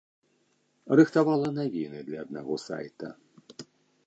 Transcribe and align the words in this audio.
Рыхтавала 0.99 1.49
навіны 1.59 1.99
для 2.09 2.19
аднаго 2.27 2.53
сайта. 2.67 3.07